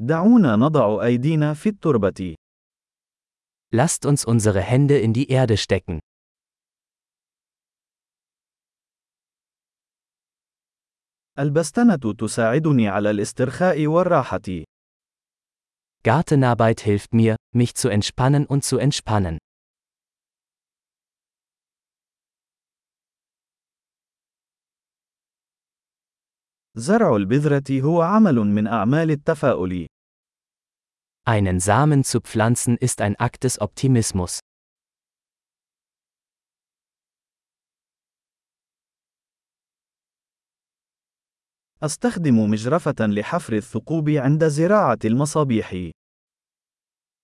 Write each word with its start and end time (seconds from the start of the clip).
دعونا 0.00 0.56
نضع 0.56 1.04
أيدينا 1.04 1.54
في 1.54 1.68
التربة. 1.68 2.34
Lasst 3.74 4.06
uns 4.06 4.24
unsere 4.24 4.60
Hände 4.60 4.98
in 4.98 5.12
die 5.12 5.28
Erde 5.28 5.56
stecken. 5.56 5.98
البستنة 11.38 12.14
تساعدني 12.18 12.88
على 12.88 13.10
الاسترخاء 13.10 13.86
والراحة. 13.86 14.64
Gartenarbeit 16.04 16.80
hilft 16.80 17.12
mir, 17.12 17.36
mich 17.54 17.74
zu 17.74 17.88
entspannen 17.88 18.46
und 18.46 18.64
zu 18.64 18.78
entspannen. 18.78 19.38
زرع 26.77 27.15
البذرة 27.15 27.81
هو 27.81 28.01
عمل 28.01 28.35
من 28.35 28.67
أعمال 28.67 29.11
التفاؤل. 29.11 29.87
Einen 31.25 31.59
Samen 31.59 32.03
zu 32.03 32.19
pflanzen 32.19 32.77
ist 32.77 32.99
ein 33.01 33.15
Akt 33.15 33.43
des 33.43 33.61
Optimismus. 33.61 34.39
أستخدم 41.83 42.49
مجرفة 42.49 42.95
لحفر 42.99 43.53
الثقوب 43.53 44.09
عند 44.09 44.47
زراعة 44.47 44.99
المصابيح. 45.05 45.91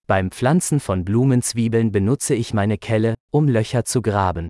Beim 0.07 0.31
Pflanzen 0.31 0.79
von 0.79 1.05
Blumenzwiebeln 1.05 1.91
benutze 1.91 2.33
ich 2.33 2.53
meine 2.53 2.77
Kelle, 2.77 3.15
um 3.31 3.47
Löcher 3.47 3.85
zu 3.85 4.01
graben. 4.01 4.49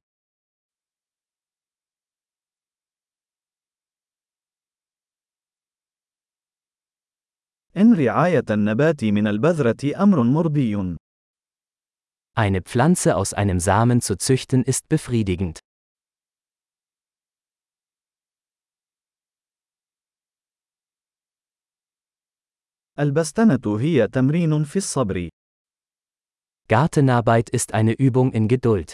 إن 7.77 7.95
رعاية 7.95 8.45
النبات 8.51 9.05
من 9.05 9.27
البذرة 9.27 10.02
أمر 10.02 10.23
مرضي. 10.23 10.96
Eine 12.36 12.62
Pflanze 12.62 13.17
aus 13.17 13.33
einem 13.33 13.61
Samen 13.61 14.00
zu 14.00 14.17
züchten 14.17 14.62
ist 14.62 14.89
befriedigend. 14.89 15.61
البستنة 22.98 23.78
هي 23.80 24.08
تمرين 24.08 24.64
في 24.64 24.77
الصبر. 24.77 25.28
Gartenarbeit 26.69 27.50
ist 27.50 27.75
eine 27.75 27.92
Übung 27.92 28.33
in 28.33 28.48
Geduld. 28.48 28.92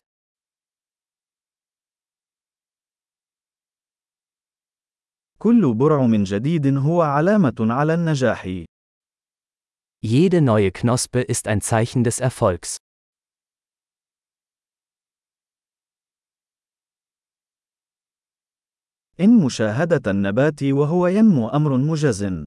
كل 5.38 5.74
برعم 5.74 6.24
جديد 6.24 6.66
هو 6.76 7.02
علامة 7.02 7.54
على 7.60 7.94
النجاح. 7.94 8.69
Jede 10.01 10.41
neue 10.41 10.71
Knospe 10.71 11.21
ist 11.21 11.47
ein 11.47 11.61
Zeichen 11.61 12.03
des 12.03 12.19
Erfolgs. 12.19 12.77
إن 19.19 19.45
مشاهدة 19.45 20.11
النبات 20.11 20.63
وهو 20.63 21.07
ينمو 21.07 21.49
أمر 21.49 21.77
مجز. 21.77 22.45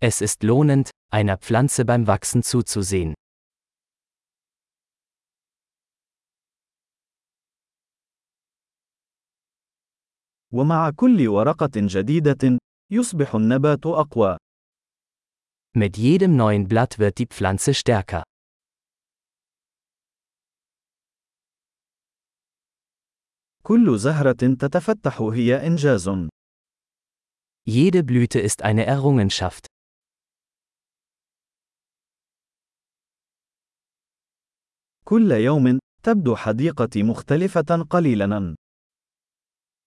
Es 0.00 0.20
ist 0.20 0.42
lohnend, 0.42 0.90
einer 1.12 1.38
Pflanze 1.38 1.84
beim 1.84 2.06
Wachsen 2.06 2.42
zuzusehen. 2.42 3.14
ومع 10.52 10.90
كل 10.90 11.28
ورقة 11.28 11.70
جديدة، 11.76 12.58
يصبح 12.90 13.34
النبات 13.34 13.86
أقوى. 13.86 14.36
Mit 15.76 15.96
jedem 15.96 16.36
neuen 16.36 16.68
Blatt 16.68 16.98
wird 16.98 17.18
die 17.18 17.26
Pflanze 17.26 17.72
stärker. 17.72 18.22
كل 23.62 23.98
زهرة 23.98 24.32
تتفتح 24.32 25.20
هي 25.20 25.66
إنجاز. 25.66 26.08
Jede 27.64 28.02
Blüte 28.02 28.40
ist 28.40 28.62
eine 28.62 28.84
Errungenschaft. 28.86 29.66
كل 35.04 35.30
يوم 35.30 35.78
تبدو 36.02 36.36
حديقتي 36.36 37.02
مختلفة 37.02 37.86
قليلاً. 37.90 38.54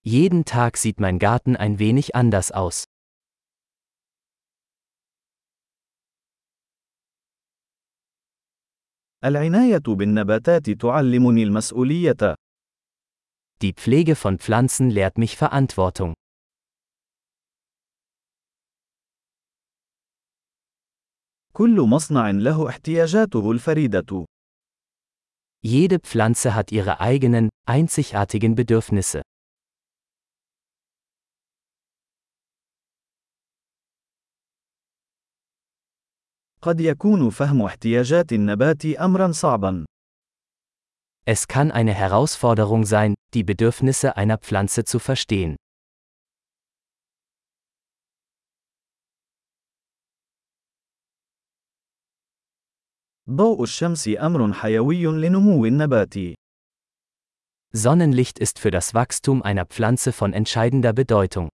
Jeden 0.04 0.46
Tag 0.46 0.78
sieht 0.78 1.00
mein 1.00 1.20
Garten 1.20 1.56
ein 1.56 1.80
wenig 1.80 2.16
anders 2.16 2.52
aus. 2.52 2.86
العناية 9.26 9.84
بالنباتات 9.88 10.70
تعلمني 10.70 11.44
المسؤولية. 11.44 12.36
Die 13.62 13.74
Pflege 13.74 14.16
von 14.16 14.38
Pflanzen 14.38 14.90
lehrt 14.90 15.18
mich 15.18 15.38
Verantwortung. 15.38 16.14
كل 21.54 21.82
مصنع 21.82 22.30
له 22.32 22.70
احتياجاته 22.70 23.52
الفريدة. 23.52 24.26
Jede 25.64 26.00
Pflanze 26.00 26.54
hat 26.54 26.72
ihre 26.72 27.00
eigenen, 27.00 27.50
einzigartigen 27.66 28.56
Bedürfnisse. 28.56 29.22
قد 36.62 36.80
يكون 36.82 37.30
فهم 37.30 37.62
احتياجات 37.62 38.34
النبات 38.34 38.86
أمرا 38.86 39.32
صعبا. 39.32 39.86
Es 41.28 41.48
kann 41.48 41.72
eine 41.72 41.94
Herausforderung 41.94 42.86
sein, 42.86 43.16
die 43.34 43.44
Bedürfnisse 43.44 44.18
einer 44.18 44.38
Pflanze 44.38 44.84
zu 44.84 45.00
verstehen. 45.00 45.56
ضوء 53.30 53.64
الشمس 53.64 54.08
أمر 54.08 54.54
حيوي 54.54 55.06
لنمو 55.06 55.66
النبات. 55.66 56.36
Sonnenlicht 57.74 58.40
ist 58.40 58.60
für 58.60 58.72
das 58.72 58.94
Wachstum 58.94 59.42
einer 59.42 59.66
Pflanze 59.66 60.14
von 60.14 60.34
entscheidender 60.34 60.94
Bedeutung. 60.94 61.50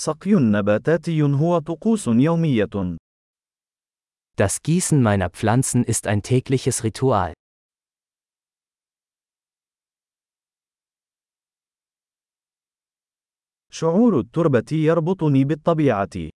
سقي 0.00 0.34
نباتاتي 0.34 1.22
هو 1.22 1.58
طقوس 1.58 2.06
يومية. 2.08 2.96
Das 4.36 4.62
Gießen 4.62 5.00
meiner 5.00 5.30
Pflanzen 5.30 5.82
ist 5.84 6.06
ein 6.06 6.22
tägliches 6.22 6.84
Ritual. 6.84 7.32
شعور 13.72 14.20
التربة 14.20 14.72
يربطني 14.72 15.44
بالطبيعة. 15.44 16.30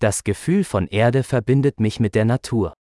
Das 0.00 0.24
Gefühl 0.24 0.64
von 0.64 0.88
Erde 0.88 1.22
verbindet 1.22 1.78
mich 1.78 2.00
mit 2.00 2.14
der 2.16 2.24
Natur. 2.24 2.74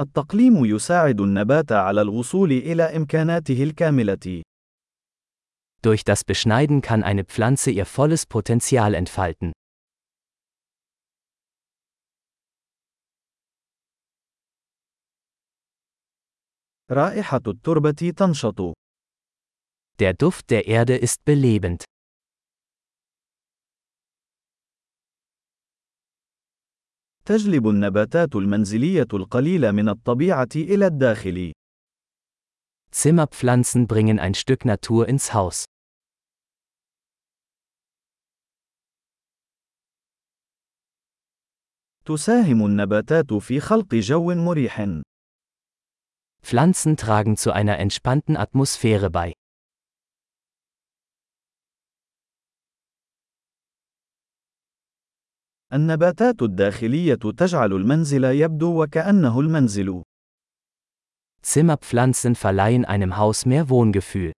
التقليم 0.00 0.64
يساعد 0.64 1.20
النبات 1.20 1.72
على 1.72 2.02
الوصول 2.02 2.52
إلى 2.52 2.82
إمكاناته 2.96 3.62
الكاملة. 3.62 4.42
Durch 5.82 6.04
das 6.04 6.24
Beschneiden 6.24 6.82
kann 6.82 7.02
eine 7.02 7.24
Pflanze 7.24 7.70
ihr 7.70 7.86
volles 7.86 8.26
Potenzial 8.26 8.94
entfalten. 8.94 9.52
رائحة 16.90 17.42
التربة 17.46 18.12
تنشط. 18.16 18.74
Der 19.98 20.14
Duft 20.14 20.50
der 20.50 20.66
Erde 20.66 20.96
ist 20.96 21.24
belebend. 21.24 21.84
تجلب 27.25 27.67
النباتات 27.67 28.35
المنزلية 28.35 29.07
القليلة 29.13 29.71
من 29.71 29.89
الطبيعة 29.89 30.49
إلى 30.55 30.87
الداخل. 30.87 31.51
Zimmerpflanzen 32.91 33.87
bringen 33.87 34.19
ein 34.19 34.33
Stück 34.33 34.65
Natur 34.65 35.07
ins 35.07 35.33
Haus. 35.33 35.65
تساهم 42.05 42.65
النباتات 42.65 43.33
في 43.33 43.59
خلق 43.59 43.95
جو 43.95 44.33
مريح. 44.33 45.01
Pflanzen 46.43 46.97
tragen 46.97 47.37
zu 47.37 47.51
einer 47.53 47.79
entspannten 47.79 48.35
Atmosphäre 48.35 49.09
bei. 49.09 49.33
النباتات 55.73 56.41
الداخلية 56.41 57.15
تجعل 57.15 57.73
المنزل 57.73 58.23
يبدو 58.23 58.83
وكأنه 58.83 59.39
المنزل. 59.39 60.03
Zimmerpflanzen 61.41 62.35
verleihen 62.35 62.85
einem 62.85 63.17
Haus 63.17 63.45
mehr 63.45 63.69
Wohngefühl. 63.69 64.31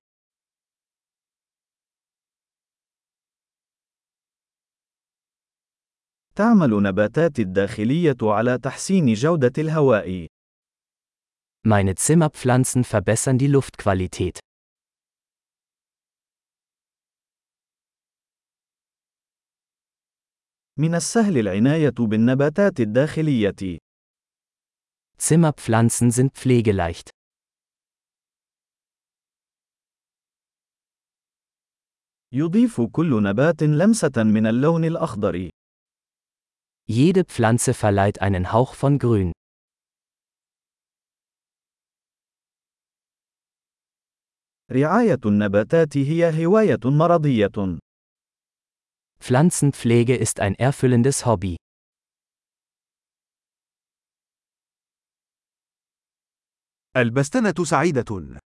تعمل 6.36 6.84
نباتاتي 6.84 7.42
الداخلية 7.42 8.18
على 8.22 8.58
تحسين 8.58 9.14
جودة 9.14 9.54
الهواء. 9.58 10.28
Meine 11.68 11.96
Zimmerpflanzen 11.96 12.84
verbessern 12.84 13.38
die 13.38 13.48
Luftqualität. 13.48 14.45
من 20.78 20.96
السهل 20.96 21.38
العناية 21.38 21.94
بالنباتات 22.00 22.80
الداخلية. 22.80 23.78
Zimmerpflanzen 25.18 26.12
sind 26.12 26.32
pflegeleicht. 26.34 27.10
يضيف 32.34 32.82
كل 32.82 33.24
نبات 33.24 33.64
لمسة 33.64 34.24
من 34.24 34.48
اللون 34.48 34.86
الأخضر. 34.86 35.50
Jede 36.88 37.24
Pflanze 37.24 37.74
verleiht 37.74 38.22
einen 38.22 38.52
Hauch 38.52 38.76
von 38.76 39.00
Grün. 39.00 39.32
رعاية 44.72 45.20
النباتات 45.26 45.98
هي 45.98 46.46
هواية 46.46 46.80
مرضية. 46.86 47.80
Pflanzenpflege 49.21 50.17
ist 50.17 50.41
ein 50.41 50.55
erfüllendes 50.55 51.27
Hobby. 51.27 51.57
البستنة 56.97 57.55
سعيدة. 57.65 58.41